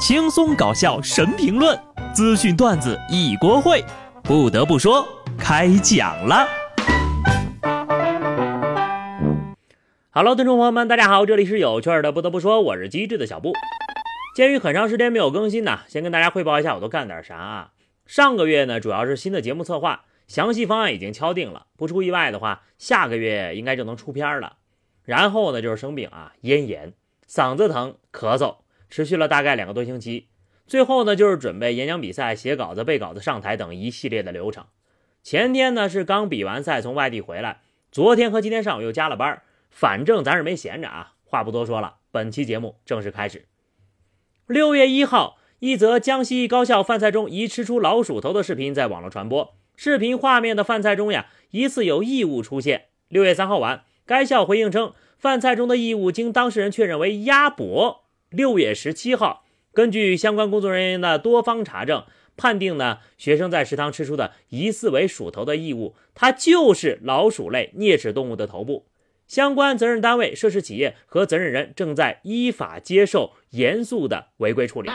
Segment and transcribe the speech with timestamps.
[0.00, 1.78] 轻松搞笑神评论，
[2.14, 3.84] 资讯段子一锅烩。
[4.22, 6.48] 不得不说，开讲了。
[10.08, 12.12] Hello，听众朋友们，大家好，这里是有趣的。
[12.12, 13.52] 不得不说，我是机智的小布。
[14.34, 17.72] 鉴于很长时间没有更新呢，先跟大家汇报一下我都干点啥啊。
[18.06, 21.66] 上个月呢，主要是新的节目策划，详细方案已经敲定了。
[21.76, 24.54] 不出意外的话，下个月应该就能出片了。
[25.04, 26.94] 然后呢，就是生病啊，咽炎、
[27.28, 28.56] 嗓子疼、咳嗽。
[28.90, 30.26] 持续了大概两个多星期，
[30.66, 34.66] 最后呢就是准备演讲比赛、写稿子、背稿子、上台等一系列的流程。
[35.22, 37.60] 前天呢是刚比完赛从外地回来，
[37.92, 41.14] 昨天和今天上午又加了班，反正咱是没闲着啊。
[41.24, 43.46] 话不多说了，本期节目正式开始。
[44.46, 52.86] 六月一号，一则江西高校饭菜中疑吃出老鼠头的视频在网络传播，视频画面的饭菜中呀疑似有异物出现。
[53.08, 58.06] 六月三号晚，该校回应称，饭菜中的异物经当事人确认为鸭脖。
[58.30, 62.04] 六月十七号，根据相关工作人员的多方查证，
[62.36, 68.86] 判定呢，学生在食堂吃出的疑似为鼠头的异物，它就是老鼠类啮齿动物的头部。
[69.26, 74.88] 相关责任单位、涉事企业和责任人正在依法接受严肃的违规处理。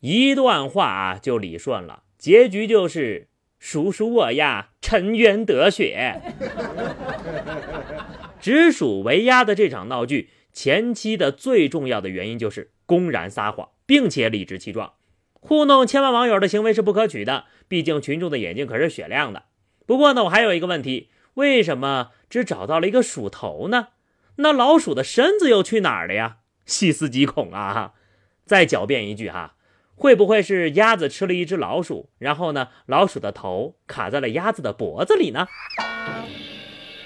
[0.00, 3.28] 一段话啊，就理顺了，结局就是
[3.58, 6.18] 鼠鼠我呀，沉冤得雪。
[8.40, 10.30] 直属为鸭的这场闹剧。
[10.52, 14.92] 前期的最重要的原因就是公然撒谎，并且理直气壮，
[15.32, 17.44] 糊弄千万网友的行为是不可取的。
[17.68, 19.44] 毕竟群众的眼睛可是雪亮的。
[19.86, 23.88] 不过呢，我还有一个问题：为什么只找到了一个鼠头呢？
[24.36, 26.38] 那老鼠的身子又去哪儿了呀？
[26.64, 27.94] 细思极恐啊！
[28.44, 29.56] 再狡辩一句哈，
[29.94, 35.48] 会不会是鸭子吃了一只老鼠，然后呢，老鼠的头卡在了鸭子的脖子里呢？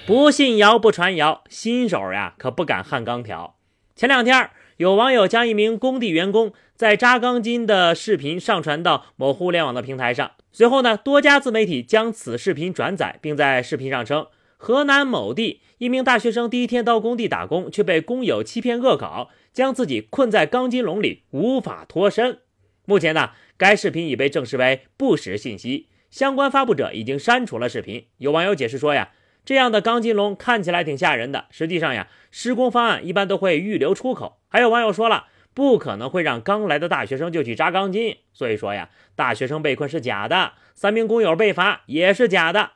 [0.07, 3.57] 不信谣不传谣，新手呀可不敢焊钢条。
[3.97, 22.39] 前两天有网友将一名工地员工在扎钢筋的视频上传到某互联网的平台上，随后呢，多家自媒体将此视频转载，并在视频上称，河南某地一名大学生第一天到工地打工，却被工友欺骗恶搞，将自己困在钢筋笼里无法脱身。
[22.85, 28.07] 目前呢，该视频已被证实为不实信息，相关发布者已经删除了视频。
[28.19, 29.11] 有网友解释说呀。
[29.47, 34.41] 这样的钢筋笼看起来挺吓人的，实际上呀，施工方案一般都会预留出口。
[34.49, 42.73] 还有网友说了，不可能会让刚来的大学生就去扎钢筋，所以说呀，大学生被困是假的，三名工友被罚也是假的。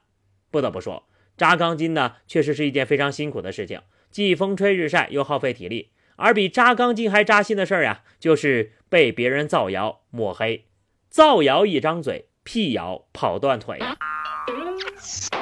[0.52, 3.80] 不得不说，扎钢筋呢，确实是一件非常辛苦的事情，
[4.12, 5.90] 既风吹日晒又耗费体力。
[6.14, 10.66] 而比扎钢筋还扎心的事儿呀，就是被别人造谣抹黑，
[11.08, 13.80] 造谣一张嘴，辟谣跑断腿。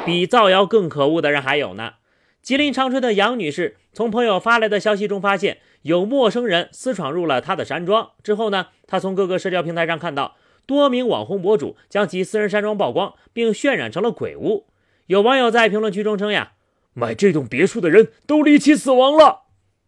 [0.04, 1.94] 比造谣更可恶的人还有呢。
[2.42, 8.12] 吉林长春的杨女士从朋友发来的消息中发现，有陌生人私闯入了她的山庄。
[8.22, 14.66] 之后呢，她从各个社交平台上看到多名网红博主将其私人山庄曝光，并渲染成了鬼屋。
[15.06, 16.52] 有网友在评论区中称呀
[16.94, 19.42] ：“买这栋别墅的人都离奇死亡了。”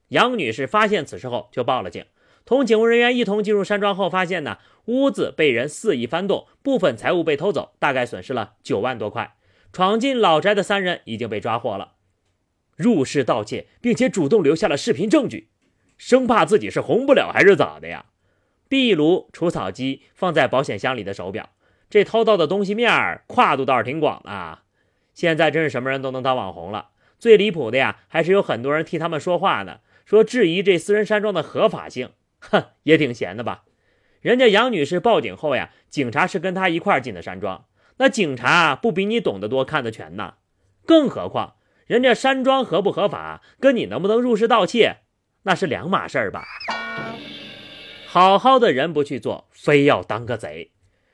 [0.09, 2.05] 杨女士发现此事后就报了警，
[2.45, 9.35] 同警务人员一同进入山庄后，发现呢屋子被人肆意翻动，部分财物被偷走，大概损失了九万多块。
[9.73, 11.93] 闯进老宅的三人已经被抓获了，
[12.77, 15.49] 入室盗窃，并且主动留下了视频证据，
[15.97, 18.07] 生怕自己是红不了还是咋的呀？
[18.69, 21.51] 壁炉、除草机放在保险箱里的手表，
[21.89, 24.61] 这偷盗的东西面儿跨度倒是挺广的。
[25.13, 32.11] 现在真是什么人都能当网红了，最离谱的呀，还是有很多人替他们说话呢，说质疑这私人山庄的合法性。
[32.41, 33.65] 哼，也挺闲的吧？
[34.21, 37.67] 人家杨女士报警后呀，警察是跟她一块儿进的山庄。
[38.01, 40.37] 那警察不比你懂得多、看得全呐？
[40.87, 41.57] 更何况
[41.87, 45.01] 人家山庄合不合法，跟你能不能入室盗窃，
[45.43, 46.47] 那是两码事儿吧？
[48.07, 50.71] 好好的人不去做，非要当个贼。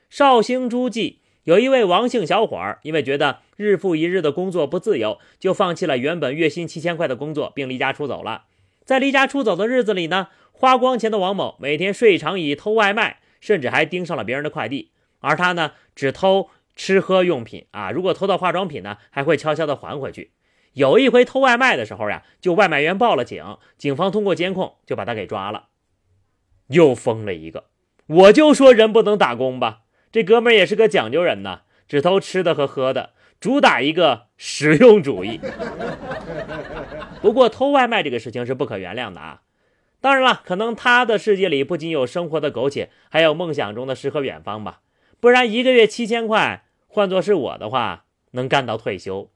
[0.09, 8.45] 绍兴诸暨有一位王姓小伙儿，因为觉得日复一日的工作不自由，就放弃了原本月薪七千块的工作，并离家出走了。
[8.85, 16.49] 在离家出走的日子里呢，花光钱的王某每天睡长椅、偷外卖，甚至还盯上了别人的快递，而他呢，只偷。
[16.77, 20.31] 吃喝用品啊，如果偷到化妆品呢，还会悄悄的还回去。
[20.73, 25.69] 有一回偷外卖的时候呀，就外卖员报了警，警方通过监控就把他给抓了。
[26.67, 27.65] 又疯了一个，
[28.05, 29.79] 我就说人不能打工吧。
[30.11, 35.41] 这哥们也是个讲究人呐，只偷吃的和喝的，主打一个实用主义。
[37.23, 39.41] 不过偷外卖这个事情是不可原谅的啊。
[39.99, 44.81] 当然了，可能他的世界里不仅有生活的苟且，还有梦想中的诗和远方吧。
[45.19, 46.65] 不然一个月七千块。
[46.97, 49.29] 换做是我的话，能干到退休。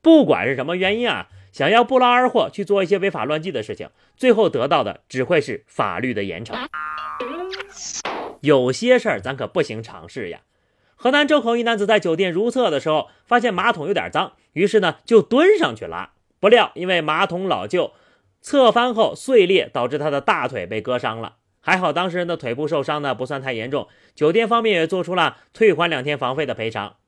[0.00, 6.54] 不管是什么原因啊，想要不劳而获去做一些违法乱纪的事情，最后得到的只会是法律的严惩。
[8.40, 10.40] 有些事儿咱可不行尝试呀。
[10.94, 17.92] 河南周口一男子在酒店如厕的时候，发现马桶有点脏，于是呢就蹲上去拉，不料因为马桶老旧，
[18.40, 21.34] 侧翻后碎裂，导致他的大腿被割伤了。
[21.66, 26.98] 还好当事人的腿部受伤呢不算太严重，酒店方面也做出了退还两天房费的赔偿。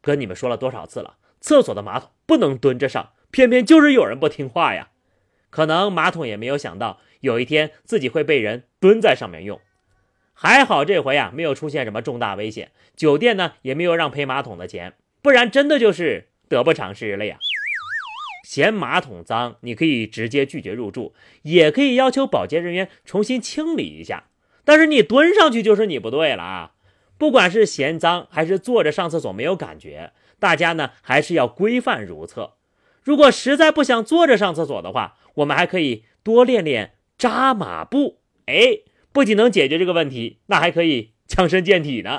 [0.00, 4.88] 跟你们说了多少次了，厕所的马桶不能蹲着上，偏偏就是有人不听话呀。
[5.50, 9.60] 可能马桶也没有想到有一天自己会被人蹲在上面用。
[10.32, 17.36] 还好这回啊没有出现什么重大危险，酒店呢也没有让赔马桶的钱，不然真的就是得不偿失了呀。
[18.44, 24.24] 嫌马桶脏，你可以直接拒绝入住，也可以要求保洁人员重新清理一下。
[24.64, 26.72] 但是你蹲上去就是你不对了啊！
[27.16, 32.54] 不管是嫌脏还是坐着上厕所没有感觉，大家呢还是要规范如厕。
[33.02, 38.20] 如果实在不想坐着上厕所的话，我们还可以多练练扎马步。
[38.46, 38.80] 哎，
[39.12, 42.18] 不仅能解决这个问题，那还可以强身健体呢。